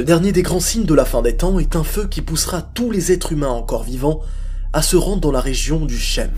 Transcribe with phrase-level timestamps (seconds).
[0.00, 2.62] Le dernier des grands signes de la fin des temps est un feu qui poussera
[2.62, 4.22] tous les êtres humains encore vivants
[4.72, 6.30] à se rendre dans la région du Shem.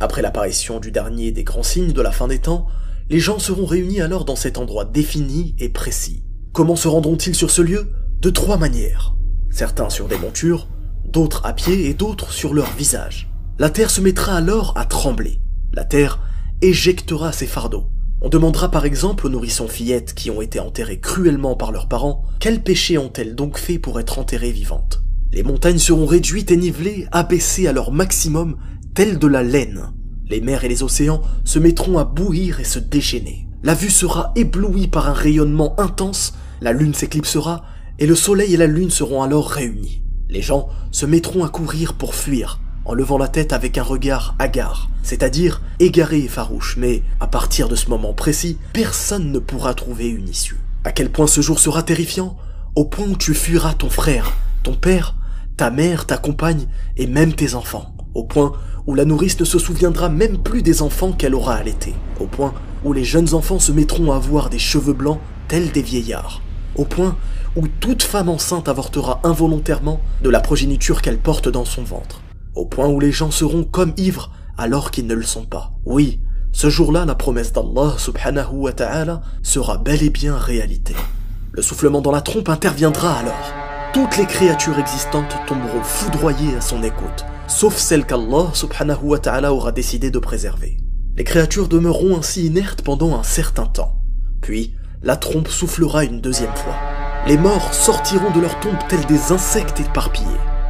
[0.00, 2.66] Après l'apparition du dernier des grands signes de la fin des temps,
[3.08, 6.24] les gens seront réunis alors dans cet endroit défini et précis.
[6.52, 7.90] Comment se rendront-ils sur ce lieu?
[8.20, 9.14] De trois manières.
[9.48, 10.68] Certains sur des montures,
[11.06, 13.30] d'autres à pied et d'autres sur leur visage.
[13.58, 15.40] La terre se mettra alors à trembler.
[15.72, 16.20] La terre
[16.60, 17.86] éjectera ses fardeaux.
[18.22, 22.24] On demandera par exemple aux nourrissons fillettes qui ont été enterrées cruellement par leurs parents,
[22.40, 25.02] quel péché ont-elles donc fait pour être enterrées vivantes?
[25.32, 28.56] Les montagnes seront réduites et nivelées, abaissées à leur maximum,
[28.94, 29.92] telles de la laine.
[30.30, 33.48] Les mers et les océans se mettront à bouillir et se déchaîner.
[33.62, 37.64] La vue sera éblouie par un rayonnement intense, la lune s'éclipsera,
[37.98, 40.02] et le soleil et la lune seront alors réunis.
[40.30, 44.36] Les gens se mettront à courir pour fuir, en levant la tête avec un regard
[44.38, 49.74] hagard, c'est-à-dire égaré et farouche, mais à partir de ce moment précis, personne ne pourra
[49.74, 50.60] trouver une issue.
[50.84, 52.36] À quel point ce jour sera terrifiant
[52.76, 55.16] Au point où tu fuiras ton frère, ton père,
[55.56, 57.92] ta mère, ta compagne et même tes enfants.
[58.14, 58.52] Au point
[58.86, 61.94] où la nourrice ne se souviendra même plus des enfants qu'elle aura allaités.
[62.20, 65.82] Au point où les jeunes enfants se mettront à avoir des cheveux blancs tels des
[65.82, 66.40] vieillards.
[66.76, 67.16] Au point
[67.56, 72.20] où toute femme enceinte avortera involontairement de la progéniture qu'elle porte dans son ventre
[72.56, 75.72] au point où les gens seront comme ivres alors qu'ils ne le sont pas.
[75.84, 76.20] Oui,
[76.52, 80.94] ce jour-là, la promesse d'Allah subhanahu wa ta'ala sera bel et bien réalité.
[81.52, 83.52] Le soufflement dans la trompe interviendra alors.
[83.92, 89.52] Toutes les créatures existantes tomberont foudroyées à son écoute, sauf celles qu'Allah subhanahu wa ta'ala
[89.52, 90.78] aura décidé de préserver.
[91.16, 94.00] Les créatures demeureront ainsi inertes pendant un certain temps.
[94.40, 96.76] Puis, la trompe soufflera une deuxième fois.
[97.26, 100.26] Les morts sortiront de leur tombe tels des insectes éparpillés.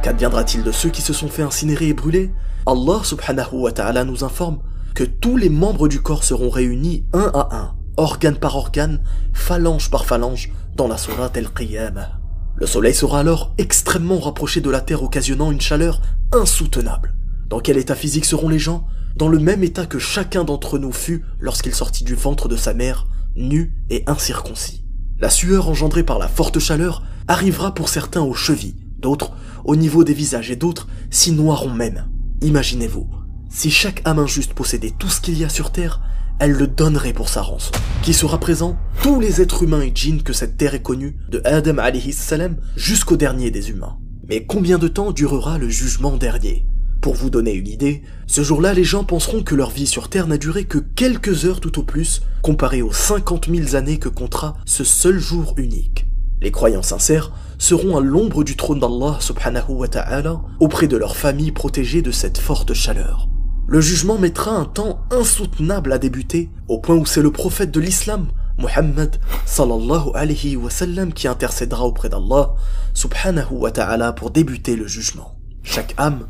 [0.07, 2.31] Qu'adviendra-t-il de ceux qui se sont fait incinérer et brûler
[2.65, 4.59] Allah subhanahu wa ta'ala nous informe
[4.95, 9.91] que tous les membres du corps seront réunis un à un, organe par organe, phalange
[9.91, 12.21] par phalange, dans la sourate al-Qiyamah.
[12.55, 15.99] Le soleil sera alors extrêmement rapproché de la terre occasionnant une chaleur
[16.31, 17.13] insoutenable.
[17.49, 18.87] Dans quel état physique seront les gens?
[19.17, 22.73] Dans le même état que chacun d'entre nous fut lorsqu'il sortit du ventre de sa
[22.73, 24.85] mère, nu et incirconcis.
[25.19, 29.31] La sueur engendrée par la forte chaleur arrivera pour certains aux chevilles, d'autres
[29.63, 32.07] au niveau des visages et d'autres s'y noieront même.
[32.41, 33.07] Imaginez-vous,
[33.49, 36.01] si chaque âme injuste possédait tout ce qu'il y a sur Terre,
[36.39, 37.71] elle le donnerait pour sa rançon.
[38.03, 41.41] Qui sera présent Tous les êtres humains et djinns que cette terre est connue, de
[41.45, 43.97] Adam alayhi salam jusqu'au dernier des humains.
[44.29, 46.65] Mais combien de temps durera le jugement dernier?
[47.01, 50.27] Pour vous donner une idée, ce jour-là, les gens penseront que leur vie sur Terre
[50.27, 54.57] n'a duré que quelques heures tout au plus, comparé aux 50 000 années que comptera
[54.65, 56.06] ce seul jour unique.
[56.39, 61.15] Les croyants sincères seront à l'ombre du trône d'Allah subhanahu wa ta'ala auprès de leur
[61.15, 63.27] famille protégée de cette forte chaleur.
[63.67, 67.79] Le jugement mettra un temps insoutenable à débuter au point où c'est le prophète de
[67.79, 68.27] l'islam,
[68.59, 72.53] Muhammad sallallahu alayhi wa sallam qui intercédera auprès d'Allah
[72.93, 75.37] subhanahu wa ta'ala pour débuter le jugement.
[75.63, 76.27] Chaque âme,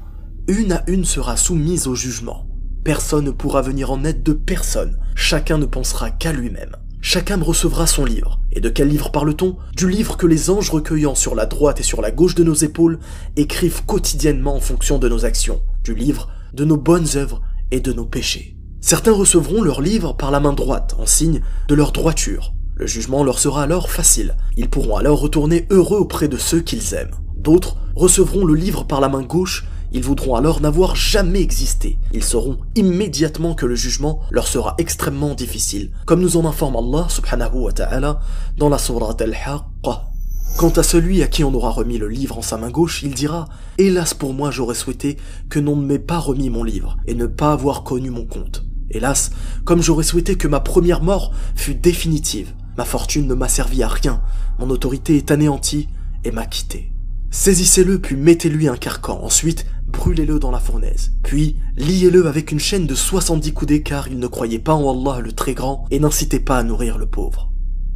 [0.48, 2.48] une à une sera soumise au jugement.
[2.84, 6.76] Personne ne pourra venir en aide de personne, chacun ne pensera qu'à lui-même.
[7.16, 8.40] Âme recevra son livre.
[8.52, 9.56] Et de quel livre parle-t-on?
[9.76, 12.54] Du livre que les anges recueillant sur la droite et sur la gauche de nos
[12.54, 13.00] épaules
[13.38, 15.62] écrivent quotidiennement en fonction de nos actions.
[15.84, 17.42] Du livre de nos bonnes œuvres
[17.72, 18.58] et de nos péchés.
[18.82, 22.54] Certains recevront leur livre par la main droite, en signe de leur droiture.
[22.76, 24.36] Le jugement leur sera alors facile.
[24.56, 27.16] Ils pourront alors retourner heureux auprès de ceux qu'ils aiment.
[27.38, 31.98] D'autres recevront le livre par la main gauche ils voudront alors n'avoir jamais existé.
[32.14, 37.08] Ils sauront immédiatement que le jugement leur sera extrêmement difficile, comme nous en informe Allah
[37.10, 38.20] subhanahu wa ta'ala
[38.58, 40.12] dans la sourate Al-Haqqa.
[40.58, 43.14] Quant à celui à qui on aura remis le livre en sa main gauche, il
[43.14, 45.18] dira «Hélas pour moi j'aurais souhaité
[45.50, 48.66] que l'on ne m'ait pas remis mon livre et ne pas avoir connu mon compte.
[48.90, 49.32] Hélas,
[49.66, 53.88] comme j'aurais souhaité que ma première mort fût définitive, ma fortune ne m'a servi à
[53.88, 54.22] rien,
[54.60, 55.90] mon autorité est anéantie
[56.24, 56.92] et m'a quitté.
[57.30, 59.66] Saisissez-le puis mettez-lui un carcan, ensuite
[59.98, 61.12] brûlez-le dans la fournaise.
[61.24, 65.22] Puis, liez-le avec une chaîne de 70 coudées car il ne croyait pas en Allah
[65.22, 67.52] le très grand et n'incitait pas à nourrir le pauvre.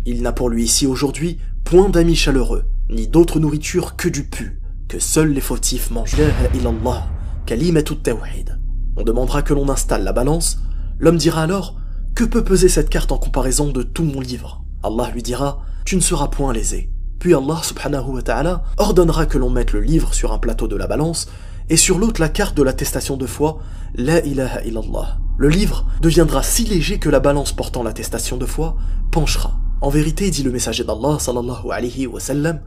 [0.07, 4.59] Il n'a pour lui ici aujourd'hui point d'amis chaleureux, ni d'autre nourriture que du pu,
[4.87, 6.17] que seuls les fautifs mangent.
[6.55, 7.07] illallah,
[7.45, 8.59] tawhid.
[8.97, 10.57] On demandera que l'on installe la balance,
[10.97, 11.77] l'homme dira alors,
[12.15, 14.65] que peut peser cette carte en comparaison de tout mon livre?
[14.81, 16.89] Allah lui dira, tu ne seras point lésé.
[17.19, 20.75] Puis Allah subhanahu wa ta'ala ordonnera que l'on mette le livre sur un plateau de
[20.75, 21.27] la balance
[21.69, 23.59] et sur l'autre la carte de l'attestation de foi,
[23.95, 25.17] La ilaha illallah.
[25.37, 28.75] Le livre deviendra si léger que la balance portant l'attestation de foi
[29.11, 29.59] penchera.
[29.81, 32.61] En vérité, dit le messager d'Allah sallallahu alayhi wa sallam,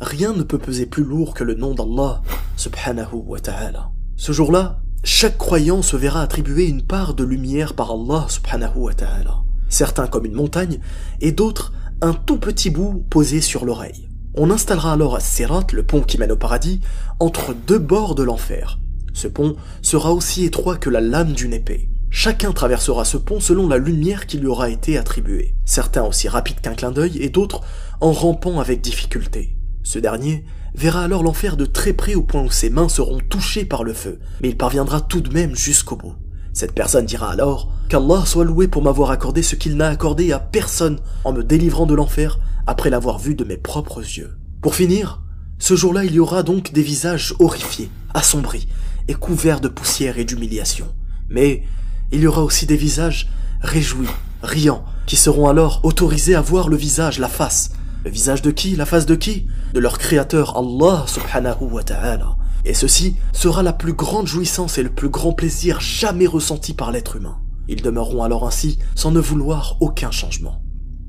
[0.00, 2.22] rien ne peut peser plus lourd que le nom d'Allah
[2.56, 3.90] subhanahu wa ta'ala.
[4.16, 8.94] Ce jour-là, chaque croyant se verra attribuer une part de lumière par Allah subhanahu wa
[8.94, 9.38] ta'ala.
[9.68, 10.80] Certains comme une montagne
[11.20, 11.72] et d'autres
[12.02, 14.09] un tout petit bout posé sur l'oreille.
[14.34, 16.80] On installera alors à Sirat, le pont qui mène au paradis,
[17.18, 18.78] entre deux bords de l'enfer.
[19.12, 21.88] Ce pont sera aussi étroit que la lame d'une épée.
[22.10, 26.60] Chacun traversera ce pont selon la lumière qui lui aura été attribuée, certains aussi rapides
[26.60, 27.60] qu'un clin d'œil et d'autres
[28.00, 29.56] en rampant avec difficulté.
[29.82, 30.44] Ce dernier
[30.74, 33.94] verra alors l'enfer de très près au point où ses mains seront touchées par le
[33.94, 36.14] feu, mais il parviendra tout de même jusqu'au bout.
[36.52, 40.38] Cette personne dira alors qu'Allah soit loué pour m'avoir accordé ce qu'il n'a accordé à
[40.38, 44.36] personne en me délivrant de l'enfer après l'avoir vu de mes propres yeux.
[44.60, 45.22] Pour finir,
[45.58, 48.68] ce jour-là il y aura donc des visages horrifiés, assombris
[49.08, 50.86] et couverts de poussière et d'humiliation.
[51.28, 51.64] Mais
[52.12, 53.28] il y aura aussi des visages
[53.60, 54.08] réjouis,
[54.42, 57.72] riants, qui seront alors autorisés à voir le visage, la face.
[58.02, 59.46] Le visage de qui La face de qui?
[59.74, 62.36] De leur créateur Allah subhanahu wa ta'ala.
[62.64, 66.92] Et ceci sera la plus grande jouissance et le plus grand plaisir jamais ressenti par
[66.92, 67.38] l'être humain.
[67.68, 70.62] Ils demeureront alors ainsi sans ne vouloir aucun changement.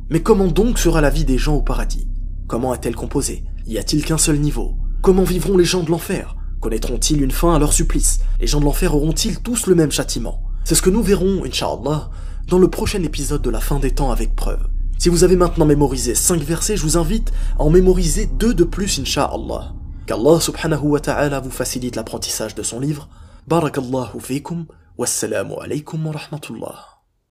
[0.10, 2.10] Mais comment donc sera la vie des gens au paradis?
[2.48, 3.46] Comment est-elle composée?
[3.66, 4.76] Y a-t-il qu'un seul niveau?
[5.02, 6.36] Comment vivront les gens de l'enfer?
[6.60, 8.20] Connaîtront-ils une fin à leur supplice?
[8.42, 10.44] Les gens de l'enfer auront-ils tous le même châtiment?
[10.66, 12.10] C'est ce que nous verrons, Inch'Allah,
[12.48, 14.68] dans le prochain épisode de la fin des temps avec preuve.
[15.02, 18.64] Si vous avez maintenant mémorisé 5 versets, je vous invite à en mémoriser 2 de
[18.64, 19.74] plus, Inch'Allah.
[20.06, 23.10] Qu'Allah subhanahu wa ta'ala vous facilite l'apprentissage de son livre.
[23.48, 24.68] Barakallahu fikum,
[25.00, 26.91] wassalamu alaykum wa rahmatullah.